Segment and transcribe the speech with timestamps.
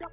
[0.00, 0.08] Please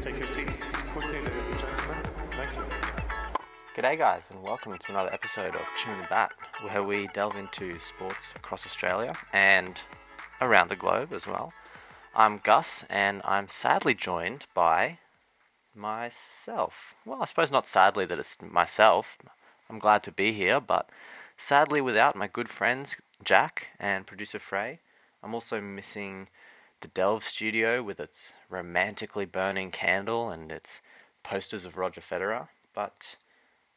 [0.00, 0.60] take your seats
[0.92, 2.02] quickly, ladies and gentlemen.
[2.32, 2.64] Thank you.
[3.74, 7.78] G'day, guys, and welcome to another episode of Tune the Bat, where we delve into
[7.78, 9.80] sports across Australia and
[10.42, 11.54] around the globe as well.
[12.14, 14.98] I'm Gus, and I'm sadly joined by
[15.74, 16.94] myself.
[17.06, 19.16] Well, I suppose not sadly that it's myself.
[19.68, 20.90] I'm glad to be here, but
[21.36, 24.80] sadly without my good friends Jack and producer Frey.
[25.22, 26.28] I'm also missing
[26.80, 30.82] the Delve studio with its romantically burning candle and its
[31.22, 32.48] posters of Roger Federer.
[32.74, 33.16] But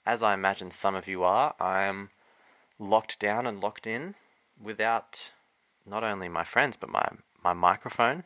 [0.05, 2.10] as I imagine some of you are, I am
[2.77, 4.16] locked down and locked in
[4.62, 5.32] without
[5.85, 7.08] not only my friends but my
[7.44, 8.24] my microphone,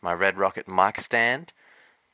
[0.00, 1.52] my Red Rocket mic stand,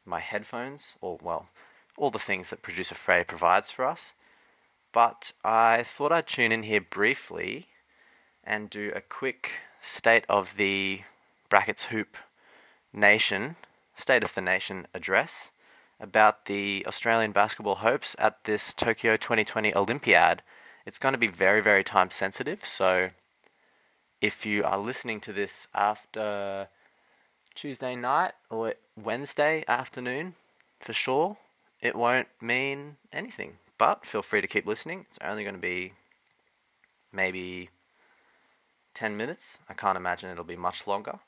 [0.07, 1.49] my headphones, or well,
[1.97, 4.15] all the things that producer Frey provides for us.
[4.93, 7.69] But I thought I'd tune in here briefly
[8.45, 11.03] and do a quick state of the
[11.49, 12.17] brackets hoop
[12.93, 13.57] nation,
[13.95, 15.53] state of the nation address
[16.01, 20.43] about the Australian basketball hopes at this Tokyo 2020 Olympiad.
[20.87, 23.11] It's going to be very, very time sensitive, so
[24.21, 26.69] if you are listening to this after
[27.55, 30.35] Tuesday night or Wednesday afternoon,
[30.81, 31.37] for sure,
[31.81, 33.59] it won't mean anything.
[33.79, 35.07] But feel free to keep listening.
[35.09, 35.93] It's only going to be
[37.13, 37.71] maybe
[38.95, 39.61] 10 minutes.
[39.69, 41.21] I can't imagine it'll be much longer.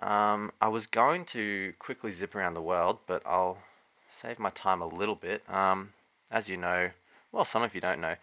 [0.00, 3.58] Um, I was going to quickly zip around the world, but I'll
[4.08, 5.48] save my time a little bit.
[5.48, 5.90] Um,
[6.30, 6.90] as you know,
[7.32, 8.16] well, some of you don't know,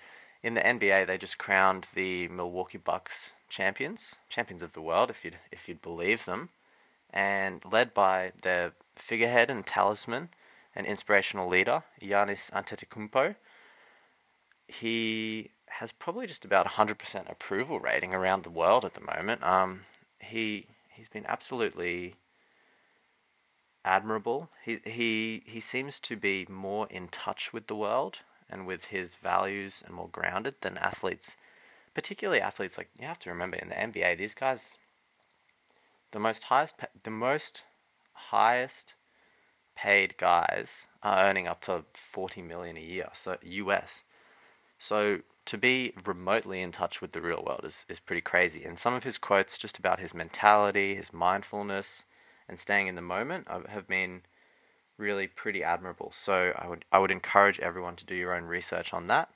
[0.44, 5.24] in the NBA they just crowned the Milwaukee Bucks champions, champions of the world, if
[5.24, 6.50] you'd if you'd believe them,
[7.12, 10.30] and led by their figurehead and talisman
[10.78, 13.36] and inspirational leader, Giannis Antetokounmpo.
[14.68, 19.44] He has probably just about 100% approval rating around the world at the moment.
[19.44, 19.82] Um,
[20.20, 22.16] he he's been absolutely
[23.84, 24.50] admirable.
[24.64, 29.16] He he he seems to be more in touch with the world and with his
[29.16, 31.38] values and more grounded than athletes,
[31.96, 34.78] particularly athletes like you have to remember in the NBA these guys
[36.12, 37.64] the most highest the most
[38.14, 38.94] highest
[39.78, 44.04] paid guys are earning up to 40 million a year so US
[44.80, 48.78] so to be remotely in touch with the real world is, is pretty crazy and
[48.78, 52.06] some of his quotes just about his mentality his mindfulness
[52.50, 54.22] and staying in the moment have been
[54.98, 56.12] really pretty admirable.
[56.12, 59.30] So I would I would encourage everyone to do your own research on that.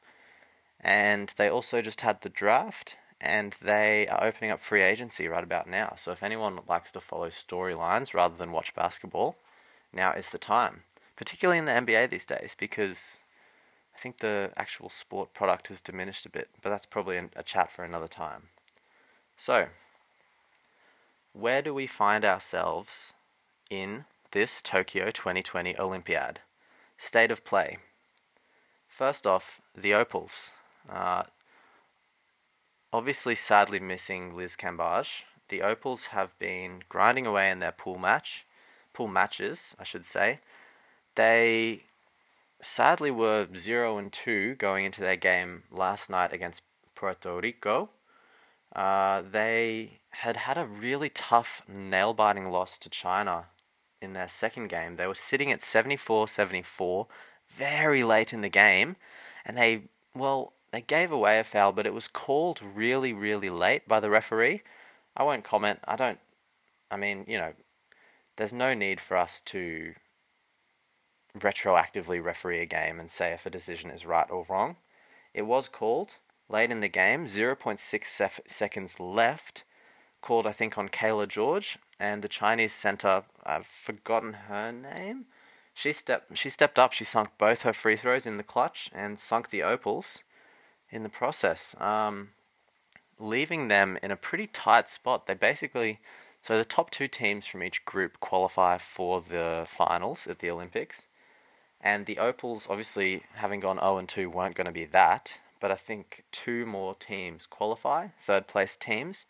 [0.79, 5.44] And they also just had the draft and they are opening up free agency right
[5.44, 5.94] about now.
[5.97, 9.35] So if anyone likes to follow storylines rather than watch basketball,
[9.94, 10.84] now is the time.
[11.16, 13.18] Particularly in the NBA these days, because
[13.96, 17.72] I think the actual sport product has diminished a bit, but that's probably a chat
[17.72, 18.50] for another time.
[19.35, 19.68] So,
[21.34, 23.13] where do we find ourselves
[23.69, 26.40] in this Tokyo 2020 Olympiad?
[26.97, 27.78] State of play.
[28.88, 30.52] First off, the Opals.
[30.90, 31.23] Uh,
[32.94, 35.23] obviously sadly missing Liz Cambage.
[35.50, 38.46] The Opals have been grinding away in their pool match,
[38.94, 40.40] pool matches, I should say.
[41.16, 41.84] They
[42.62, 46.63] sadly were 0 and 2 going into their game last night against
[46.96, 47.90] Puerto Rico.
[48.75, 53.46] Uh, they had had a really tough nail biting loss to China
[54.02, 54.96] in their second game.
[54.96, 57.08] They were sitting at 74 74
[57.50, 58.96] very late in the game,
[59.46, 59.84] and they,
[60.16, 64.09] well, they gave away a foul, but it was called really, really late by the
[64.09, 64.62] referee.
[65.18, 65.79] I won't comment.
[65.85, 66.19] I don't.
[66.90, 67.53] I mean, you know,
[68.41, 69.94] there's no need for us to
[71.38, 74.78] retroactively referee a game and say if a decision is right or wrong.
[75.31, 76.16] It was called
[76.50, 79.63] late in the game, 0.6 sef- seconds left,
[80.22, 85.25] called, I think, on Cayla George, and the Chinese center, I've forgotten her name.
[85.75, 89.20] She stepped, she stepped up, she sunk both her free throws in the clutch and
[89.20, 90.23] sunk the opals
[90.90, 92.29] in the process, um,
[93.20, 95.28] leaving them in a pretty tight spot.
[95.28, 95.99] They basically,
[96.41, 101.08] so the top two teams from each group qualify for the finals at the Olympics.
[101.79, 105.40] And the Opals, obviously, having gone 0 and 2, weren't going to be that.
[105.59, 109.26] But I think two more teams qualify, third place teams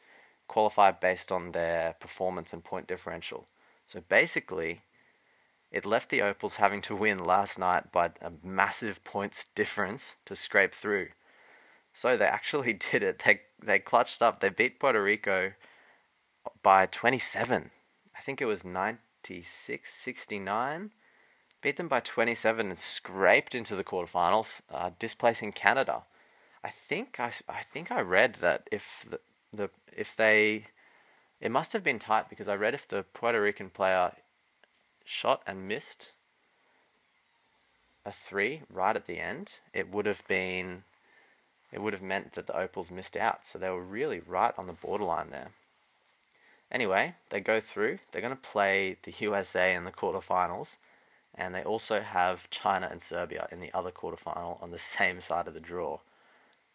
[0.47, 3.47] qualify based on their performance and point differential.
[3.87, 4.81] So basically,
[5.71, 10.35] it left the Opals having to win last night by a massive points difference to
[10.35, 11.09] scrape through.
[11.93, 13.23] So they actually did it.
[13.25, 14.39] They they clutched up.
[14.39, 15.53] They beat Puerto Rico
[16.63, 17.71] by 27.
[18.15, 20.91] I think it was 96 69.
[21.61, 26.03] Beat them by 27 and scraped into the quarterfinals, uh, displacing Canada.
[26.63, 29.19] I think I, I think I read that if the,
[29.53, 30.65] the if they
[31.39, 34.13] it must have been tight because I read if the Puerto Rican player
[35.03, 36.13] shot and missed
[38.05, 40.83] a three right at the end, it would have been
[41.71, 43.45] it would have meant that the Opals missed out.
[43.45, 45.51] So they were really right on the borderline there.
[46.71, 47.99] Anyway, they go through.
[48.11, 50.77] They're going to play the USA in the quarterfinals,
[51.35, 55.47] and they also have China and Serbia in the other quarterfinal on the same side
[55.47, 55.99] of the draw.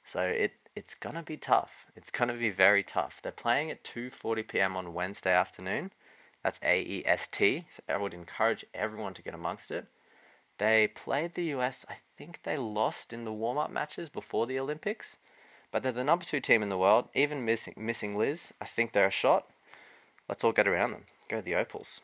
[0.05, 1.87] So it it's gonna be tough.
[1.97, 3.21] It's gonna be very tough.
[3.21, 4.77] They're playing at 2:40 p.m.
[4.77, 5.91] on Wednesday afternoon.
[6.45, 7.65] That's AEST.
[7.71, 9.87] So I would encourage everyone to get amongst it.
[10.59, 11.85] They played the US.
[11.89, 15.19] I think they lost in the warm-up matches before the Olympics,
[15.73, 17.09] but they're the number two team in the world.
[17.15, 19.51] Even missing missing Liz, I think they're a shot.
[20.29, 21.05] Let's all get around them.
[21.29, 22.01] Go the Opals.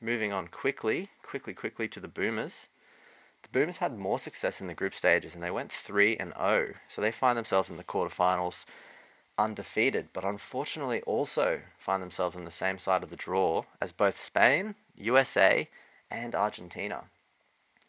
[0.00, 2.68] Moving on quickly, quickly, quickly to the Boomers.
[3.42, 6.74] The Boomers had more success in the group stages and they went 3 and 0.
[6.88, 8.64] So they find themselves in the quarterfinals
[9.38, 14.16] undefeated, but unfortunately also find themselves on the same side of the draw as both
[14.16, 15.68] Spain, USA,
[16.10, 17.04] and Argentina.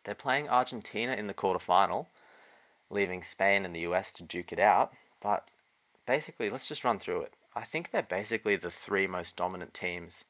[0.04, 2.08] They're playing Argentina in the quarterfinal,
[2.90, 5.48] leaving Spain and the US to duke it out, but
[6.06, 7.34] basically, let's just run through it.
[7.56, 10.26] I think they're basically the three most dominant teams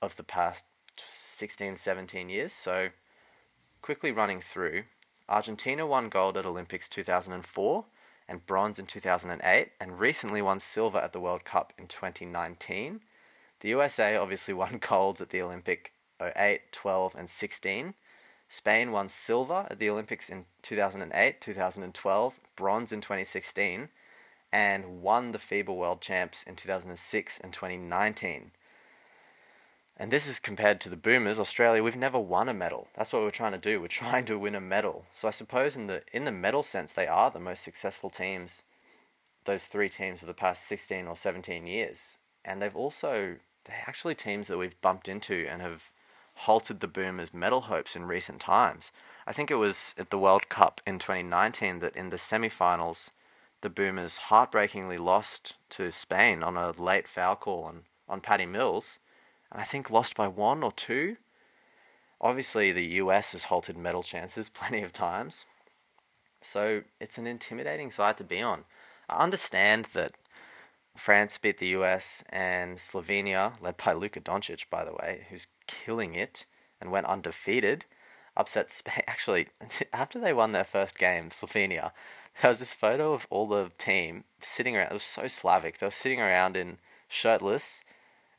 [0.00, 0.66] of the past
[0.96, 2.52] 16, 17 years.
[2.52, 2.90] So,
[3.82, 4.84] quickly running through,
[5.28, 7.84] Argentina won gold at Olympics 2004
[8.28, 13.00] and bronze in 2008, and recently won silver at the World Cup in 2019.
[13.60, 17.94] The USA obviously won golds at the Olympic 08, 12, and 16.
[18.48, 23.88] Spain won silver at the Olympics in 2008, 2012, bronze in 2016,
[24.54, 28.52] and won the FIBA World Champs in 2006 and 2019.
[29.96, 31.82] And this is compared to the Boomers, Australia.
[31.82, 32.86] We've never won a medal.
[32.96, 33.80] That's what we're trying to do.
[33.80, 35.06] We're trying to win a medal.
[35.12, 38.62] So I suppose in the in the medal sense, they are the most successful teams.
[39.44, 44.14] Those three teams of the past sixteen or seventeen years, and they've also they're actually
[44.14, 45.90] teams that we've bumped into and have
[46.34, 48.92] halted the Boomers' medal hopes in recent times.
[49.26, 53.10] I think it was at the World Cup in 2019 that in the semi-finals,
[53.64, 58.98] the Boomers heartbreakingly lost to Spain on a late foul call on, on Paddy Mills
[59.50, 61.16] and I think lost by one or two.
[62.20, 65.46] Obviously, the US has halted medal chances plenty of times.
[66.42, 68.64] So it's an intimidating side to be on.
[69.08, 70.12] I understand that
[70.94, 76.14] France beat the US and Slovenia, led by Luka Doncic, by the way, who's killing
[76.14, 76.44] it
[76.82, 77.86] and went undefeated,
[78.36, 79.04] upset Spain.
[79.06, 79.48] Actually,
[79.92, 81.92] after they won their first game, Slovenia,
[82.40, 84.88] there was this photo of all the team sitting around.
[84.90, 85.78] It was so Slavic.
[85.78, 86.78] They were sitting around in
[87.08, 87.82] shirtless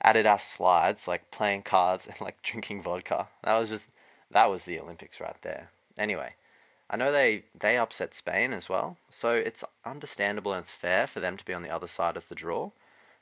[0.01, 3.27] added Adidas slides, like playing cards and like drinking vodka.
[3.43, 3.89] That was just
[4.31, 5.69] that was the Olympics right there.
[5.97, 6.35] Anyway,
[6.89, 11.19] I know they they upset Spain as well, so it's understandable and it's fair for
[11.19, 12.71] them to be on the other side of the draw.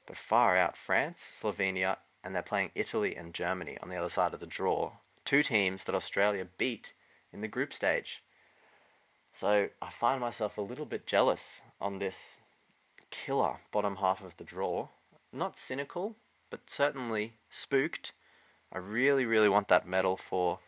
[0.05, 4.33] But far out, France, Slovenia, and they're playing Italy and Germany on the other side
[4.33, 4.91] of the draw.
[5.25, 6.93] Two teams that Australia beat
[7.31, 8.23] in the group stage.
[9.31, 12.41] So I find myself a little bit jealous on this
[13.09, 14.89] killer bottom half of the draw.
[15.31, 16.15] Not cynical,
[16.49, 18.11] but certainly spooked.
[18.71, 20.59] I really, really want that medal for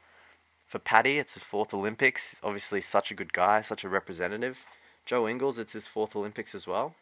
[0.66, 1.20] for Paddy.
[1.20, 2.40] It's his fourth Olympics.
[2.44, 4.66] Obviously, such a good guy, such a representative.
[5.06, 6.96] Joe Ingles, it's his fourth Olympics as well.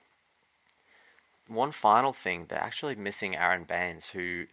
[1.48, 4.46] One final thing, they're actually missing Aron Baynes, who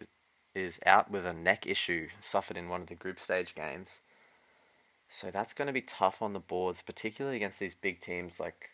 [0.53, 4.01] is out with a neck issue suffered in one of the group stage games.
[5.09, 8.39] So that's going to be tough on the boards, particularly against these big teams.
[8.39, 8.69] Like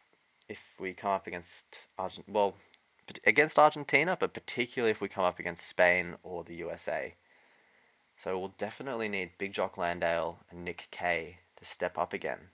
[0.48, 2.56] if we come up against Argent, well,
[3.26, 7.16] against Argentina, but particularly if we come up against Spain or the USA.
[8.20, 12.50] So we'll definitely need Big Jock Landale and Nick Kay to step up again.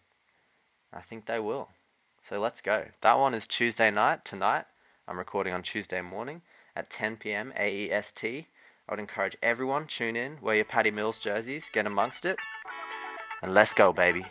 [0.92, 1.70] I think they will.
[2.22, 2.88] So let's go.
[3.01, 4.65] That one is Tuesday night tonight.
[5.08, 6.42] I'm recording on Tuesday morning
[6.75, 7.53] at 10 p.m.
[7.58, 8.46] AEST.
[8.88, 12.38] I would encourage everyone tune in, wear your Paddy Mills jerseys, get amongst it,
[13.42, 14.25] and let's go, baby.